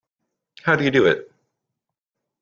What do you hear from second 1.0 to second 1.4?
it?